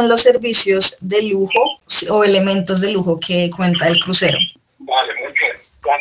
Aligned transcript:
son 0.00 0.08
los 0.08 0.22
servicios 0.22 0.96
de 1.00 1.22
lujo 1.28 1.78
o 2.08 2.24
elementos 2.24 2.80
de 2.80 2.92
lujo 2.92 3.20
que 3.20 3.50
cuenta 3.54 3.86
el 3.88 4.00
crucero? 4.00 4.38
Vale. 4.78 5.12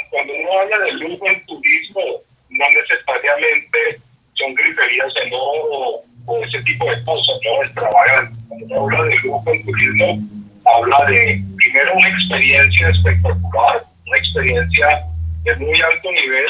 Cuando 0.10 0.34
uno 0.34 0.60
habla 0.62 0.79
de 0.79 0.91
lujo 0.94 1.28
en 1.28 1.46
turismo, 1.46 2.02
no 2.50 2.66
necesariamente 2.80 4.00
son 4.36 4.54
griferías 4.54 5.14
de 5.16 5.32
oro 5.34 6.02
o 6.25 6.43
ese 6.46 6.62
tipo 6.64 6.89
de 6.89 7.04
cosas, 7.04 7.36
no 7.43 7.64
extravagantes. 7.64 8.39
Cuando 8.48 8.66
uno 8.66 8.98
habla 8.98 9.04
de 9.04 9.16
lujo 9.18 9.43
en 9.48 9.66
turismo, 9.66 10.20
habla 10.66 11.05
de 11.09 11.41
primero 11.57 11.93
una 11.95 12.09
experiencia 12.09 12.89
espectacular, 12.89 13.86
una 14.07 14.18
experiencia 14.18 15.05
de 15.43 15.55
muy 15.57 15.81
alto 15.81 16.11
nivel 16.11 16.47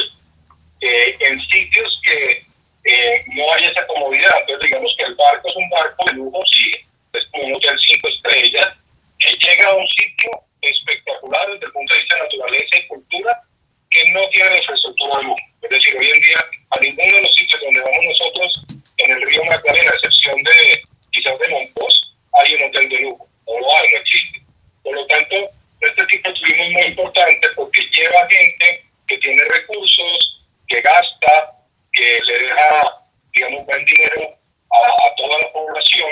eh, 0.82 1.18
en 1.20 1.40
sitios 1.40 2.00
que 2.04 2.44
eh, 2.84 3.24
no 3.34 3.44
hay 3.54 3.66
esa 3.66 3.86
comodidad. 3.88 4.36
Entonces, 4.42 4.66
digamos 4.70 4.96
que 4.98 5.06
el 5.06 5.16
barco 5.16 5.50
es 5.50 5.56
un 5.56 5.70
barco 5.70 6.06
de 6.06 6.14
lujo, 6.14 6.42
sí, 6.52 6.74
es 7.14 7.26
como 7.28 7.44
un 7.46 7.56
hotel 7.56 7.78
cinco 7.80 8.08
estrellas, 8.08 8.74
que 9.20 9.30
llega 9.38 9.68
a 9.68 9.76
un 9.76 9.88
sitio 9.88 10.32
espectacular 10.62 11.48
desde 11.52 11.66
el 11.66 11.72
punto 11.72 11.94
de 11.94 12.00
vista 12.00 12.16
de 12.16 12.22
naturaleza 12.22 12.78
y 12.78 12.88
cultura 12.88 13.42
que 13.90 14.12
no 14.12 14.30
tiene 14.30 14.58
infraestructura 14.58 15.18
de 15.18 15.24
lujo. 15.24 15.42
Es 15.62 15.70
decir, 15.70 15.98
hoy 15.98 16.08
en 16.08 16.22
día, 16.22 16.46
a 16.70 16.80
ninguno 16.80 17.16
de 17.16 17.22
los 17.22 17.34
sitios 17.34 17.62
donde 17.62 17.82
vamos 17.82 18.06
nosotros 18.06 18.66
en 18.98 19.12
el 19.12 19.22
río 19.26 19.44
Magdalena, 19.46 19.92
a 19.92 19.96
excepción 19.96 20.36
de 20.44 20.82
quizás 21.12 21.40
de 21.40 21.50
Monpós, 21.50 22.14
hay 22.34 22.56
un 22.56 22.64
hotel 22.64 22.90
de 22.90 23.00
lujo. 23.02 23.28
No 23.48 23.60
lo 23.60 23.78
hay, 23.78 23.88
no 23.92 24.00
existe. 24.00 24.42
Por 24.84 24.96
lo 24.96 25.06
tanto, 25.08 25.36
este 25.82 26.06
tipo 26.06 26.30
de 26.30 26.36
turismo 26.36 26.64
es 26.64 26.72
muy 26.72 26.79
importante 26.90 27.48
porque 27.56 27.82
lleva 27.94 28.28
gente 28.28 28.86
que 29.08 29.18
tiene 29.18 29.44
recursos, 29.46 30.44
que 30.68 30.82
gasta, 30.82 31.52
que 31.92 32.20
le 32.26 32.40
deja, 32.40 33.02
digamos, 33.34 33.66
buen 33.66 33.86
dinero 33.86 34.38
a, 34.72 35.16
toda 35.16 35.40
la 35.40 35.52
población, 35.52 36.10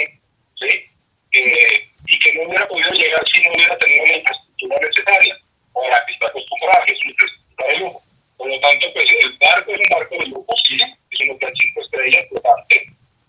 ¿sí? 0.60 0.90
y 2.08 2.20
que 2.20 2.34
no 2.34 2.48
hubiera 2.48 2.68
podido 2.68 2.90
llegar 2.92 3.24
si 3.28 3.44
no 3.44 3.52
hubiera 3.54 3.78
tenido 3.78 4.06
la 4.06 4.18
infraestructura 4.18 4.78
necesaria, 4.82 5.38
o 5.74 5.90
la 5.90 6.06
que 6.06 6.14
está 6.14 6.28
acostumbrada, 6.28 6.86
que 6.86 6.94
es 6.94 7.02
una 7.02 7.12
infraestructura 7.12 7.68
de 7.68 7.78
lujo. 7.78 8.02
Por 8.38 8.50
lo 8.50 8.60
tanto, 8.60 8.94
pues 8.94 9.08
el 9.12 9.38
barco 9.40 9.72
es 9.72 9.80
un 9.80 9.90
barco 9.90 10.16
de 10.18 10.26
lujo, 10.28 10.54
sí, 10.68 10.78
es 10.78 11.20
un 11.22 11.36
hotel 11.36 11.54
cinco 11.60 11.82
estrellas, 11.82 12.24
importante, 12.24 12.88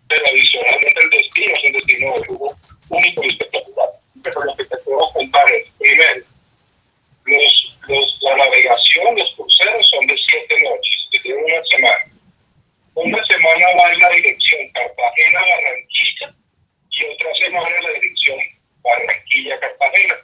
pero 0.08 0.24
adicionalmente 0.26 1.00
el 1.02 1.10
destino 1.10 1.52
es 1.54 1.64
un 1.64 1.72
destino 1.72 2.14
de 2.14 2.26
lujo 2.26 2.56
único 2.90 3.24
y 3.24 3.28
espectacular. 3.28 3.88
Pero 4.22 4.44
lo 4.44 4.56
que 4.56 4.64
te 4.64 4.76
puedo 4.78 5.12
contar 5.12 5.44
es, 5.50 5.68
primero, 5.78 6.24
los, 7.24 7.76
los, 7.88 8.18
la 8.22 8.50
los 9.04 9.34
cruceros 9.34 9.88
son 9.90 10.06
de 10.06 10.16
siete 10.16 10.62
noches, 10.62 11.08
que 11.10 11.20
tienen 11.20 11.44
una 11.44 11.64
semana. 11.64 12.04
Una 12.94 13.24
semana 13.26 13.66
va 13.78 13.92
en 13.92 14.00
la 14.00 14.10
dirección 14.10 14.68
Cartagena-Barranquilla 14.70 16.34
y 16.90 17.04
otra 17.04 17.34
semana 17.36 17.76
en 17.76 17.84
la 17.84 17.92
dirección 17.92 18.38
Barranquilla-Cartagena. 18.82 20.16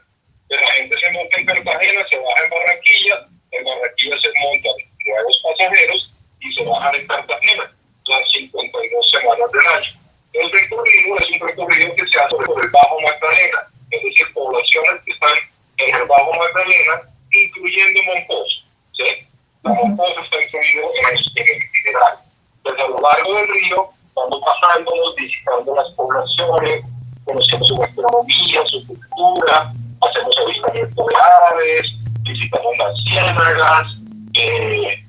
la 0.48 0.72
gente 0.72 0.98
se 0.98 1.10
monta 1.10 1.38
en 1.38 1.46
Cartagena, 1.46 2.06
se 2.10 2.18
baja 2.18 2.44
en 2.44 2.50
Barranquilla, 2.50 3.28
en 3.52 3.64
Barranquilla 3.64 4.20
se 4.20 4.32
montan 4.40 4.72
nuevos 5.06 5.42
pasajeros 5.42 6.12
y 6.40 6.52
se 6.52 6.64
bajan 6.64 6.94
en 6.96 7.06
Cartagena 7.06 7.74
las 8.06 8.32
52 8.32 9.10
semanas 9.10 9.52
del 9.52 9.66
año. 9.66 10.00
El 10.32 10.50
recorrido 10.50 11.18
es 11.18 11.30
un 11.30 11.48
recorrido 11.48 11.94
que 11.94 12.06
se 12.06 12.20
hace 12.20 12.36
por 12.36 12.64
el 12.64 12.70
Bajo 12.70 13.00
Magdalena, 13.00 13.68
es 13.90 14.02
decir, 14.02 14.32
poblaciones 14.34 15.00
que 15.04 15.12
están 15.12 15.36
en 15.78 15.94
el 15.94 16.06
Bajo 16.06 16.34
Magdalena, 16.34 17.02
incluyendo 17.30 18.02
Monpós. 18.02 18.63
¿Sí? 18.96 19.26
En 19.64 19.72
el, 19.72 19.86
en 19.86 21.56
itinerario. 21.56 22.18
Desde 22.64 22.82
a 22.82 22.88
lo 22.88 22.98
largo 22.98 23.34
del 23.34 23.48
río 23.48 23.88
vamos 24.14 24.40
bajándonos, 24.40 25.14
visitando 25.16 25.74
las 25.74 25.90
poblaciones, 25.90 26.84
conocemos 27.24 27.68
su 27.68 27.76
gastronomía, 27.76 28.66
su 28.66 28.86
cultura, 28.86 29.72
hacemos 30.00 30.38
avistamiento 30.38 31.06
de 31.06 31.14
aves, 31.50 31.92
visitamos 32.22 32.76
las 32.78 33.02
ciénagas, 33.02 33.86
eh, 34.34 35.04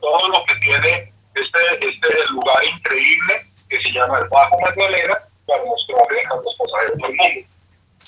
todo 0.00 0.28
lo 0.28 0.44
que 0.44 0.54
tiene 0.56 1.12
este, 1.34 1.58
este 1.80 2.26
lugar 2.30 2.64
increíble 2.64 3.34
que 3.68 3.80
se 3.80 3.92
llama 3.92 4.18
el 4.18 4.28
Bajo 4.28 4.60
Magdalena 4.60 5.18
para 5.46 5.64
mostrarle 5.64 6.22
a 6.30 6.36
los 6.36 6.54
pasajeros 6.56 6.96
del 6.98 7.16
mundo. 7.16 7.49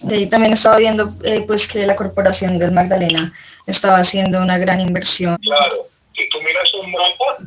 Y 0.08 0.26
también 0.26 0.52
estaba 0.52 0.76
viendo 0.76 1.12
eh, 1.24 1.44
pues 1.46 1.68
que 1.68 1.86
la 1.86 1.94
corporación 1.94 2.58
del 2.58 2.72
Magdalena 2.72 3.32
estaba 3.66 3.98
haciendo 3.98 4.40
una 4.40 4.58
gran 4.58 4.80
inversión. 4.80 5.36
Claro, 5.38 5.86
si 6.16 6.28
tú 6.28 6.40
miras 6.42 6.74
un 6.74 6.90
mapa, 6.90 7.38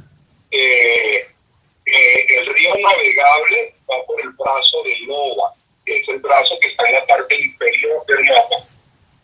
eh, 0.52 1.28
eh, 1.86 2.26
el 2.38 2.56
río 2.56 2.74
navegable 2.76 3.76
va 3.90 4.06
por 4.06 4.22
el 4.22 4.30
brazo 4.30 4.84
de 4.84 5.00
Loba, 5.06 5.54
que 5.86 5.96
es 5.96 6.08
el 6.08 6.20
brazo 6.20 6.56
que 6.62 6.70
está 6.70 6.88
en 6.88 6.96
la 6.96 7.06
parte 7.06 7.40
inferior 7.40 8.06
del 8.08 8.24
mapa. 8.26 8.68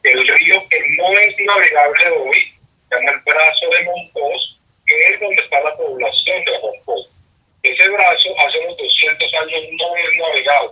El 0.03 0.27
río 0.27 0.63
que 0.69 0.79
no 0.97 1.11
es 1.11 1.35
navegable 1.45 2.09
hoy, 2.09 2.53
se 2.89 2.95
llama 2.95 3.11
el 3.11 3.19
brazo 3.21 3.65
de 3.77 3.83
Monpós, 3.83 4.59
que 4.85 4.95
es 4.95 5.19
donde 5.19 5.41
está 5.41 5.61
la 5.61 5.75
población 5.77 6.43
de 6.43 6.59
Monpós. 6.59 7.09
Ese 7.63 7.89
brazo 7.89 8.29
hace 8.45 8.59
unos 8.59 8.77
200 8.77 9.33
años 9.35 9.61
no 9.79 9.95
es 9.95 10.17
navegable, 10.17 10.71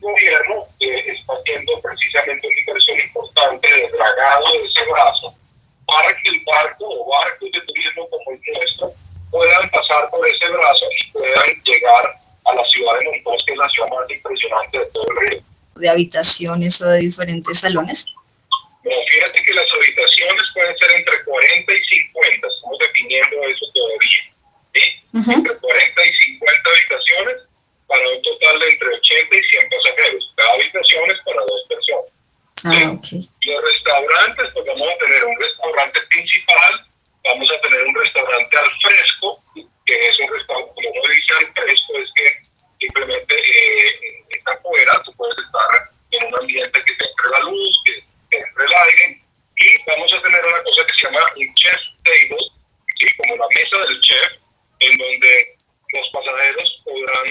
gobierno 0.00 0.66
eh, 0.80 1.04
está 1.06 1.32
haciendo 1.34 1.80
precisamente 1.80 2.46
una 2.46 2.60
inversión 2.60 3.00
importante 3.00 3.68
de 3.72 3.88
dragado 3.90 4.52
de 4.52 4.64
ese 4.64 4.84
brazo 4.90 5.34
para 5.86 6.08
que 6.22 6.30
el 6.30 6.42
barco 6.44 6.84
o 6.88 7.10
barcos 7.10 7.50
de 7.52 7.60
turismo 7.60 8.08
como 8.08 8.30
el 8.32 8.40
nuestro 8.54 8.92
puedan 9.30 9.70
pasar 9.70 10.10
por 10.10 10.26
ese 10.28 10.48
brazo 10.48 10.86
y 10.98 11.10
puedan 11.12 11.62
llegar 11.64 12.20
a 12.44 12.54
la 12.54 12.64
ciudad 12.64 12.98
de 12.98 13.04
Monpós, 13.10 13.44
que 13.46 13.52
es 13.52 13.58
la 13.58 13.68
ciudad 13.68 13.88
más 13.88 14.10
impresionante 14.10 14.78
de 14.78 14.86
todo 14.86 15.06
el 15.10 15.28
río. 15.28 15.40
¿De 15.76 15.88
habitaciones 15.88 16.80
o 16.80 16.88
de 16.88 17.00
diferentes 17.00 17.60
salones? 17.60 18.06
No, 18.84 18.90
fíjate 19.10 19.42
que 19.44 19.52
las 19.52 19.66
habitaciones 19.72 20.42
pueden 20.54 20.76
ser 20.78 20.90
entre 20.92 21.24
40 21.24 21.72
y 21.72 21.80
50, 21.84 22.46
estamos 22.48 22.78
definiendo 22.78 23.36
eso 23.44 23.66
todavía. 23.74 24.22
¿sí? 24.74 24.80
Entre 25.14 25.54
40 25.54 26.04
y 26.04 26.12
50 26.12 26.70
habitaciones 26.70 27.36
para 27.86 28.08
un 28.08 28.22
total 28.22 28.58
de 28.60 28.68
entre 28.70 28.88
80 28.88 29.36
y 29.36 29.42
100 29.42 29.68
pasajeros. 29.68 30.32
Cada 30.36 30.52
habitación 30.54 31.10
es 31.10 31.18
para 31.24 31.40
dos 31.42 31.62
personas. 31.68 32.10
Ah, 32.64 32.92
okay. 32.92 33.28
Los 33.44 33.64
restaurantes, 33.64 34.50
pues 34.52 34.66
vamos 34.66 34.88
a 34.88 34.98
tener 34.98 35.24
un 35.24 35.40
restaurante 35.40 36.00
principal 36.10 36.86
vamos 37.24 37.50
a 37.50 37.60
tener 37.60 37.82
un 37.86 37.94
restaurante 37.94 38.56
al 38.56 38.70
fresco, 38.82 39.42
que 39.86 40.08
es 40.08 40.18
un 40.20 40.28
restaurante, 40.32 40.72
como 40.74 40.90
uno 40.90 41.12
dice 41.12 41.34
al 41.38 41.52
fresco, 41.52 41.98
es 41.98 42.10
que 42.16 42.42
simplemente 42.78 43.34
eh, 43.34 44.24
está 44.30 44.52
afuera, 44.52 45.02
tú 45.04 45.12
puedes 45.16 45.36
estar 45.38 45.90
en 46.12 46.26
un 46.26 46.38
ambiente 46.40 46.84
que 46.84 46.94
te 46.94 47.04
entre 47.04 47.30
la 47.30 47.40
luz, 47.40 47.82
que 47.84 48.04
te 48.30 48.38
entre 48.38 48.64
el 48.64 48.72
aire, 48.72 49.22
y 49.56 49.82
vamos 49.86 50.12
a 50.14 50.22
tener 50.22 50.46
una 50.46 50.62
cosa 50.62 50.86
que 50.86 50.92
se 50.94 51.06
llama 51.06 51.20
un 51.36 51.54
chef 51.54 51.80
table, 52.04 52.46
como 53.16 53.36
la 53.36 53.48
mesa 53.48 53.78
del 53.86 54.00
chef, 54.00 54.32
en 54.80 54.98
donde 54.98 55.56
los 55.94 56.08
pasajeros 56.10 56.82
podrán, 56.84 57.26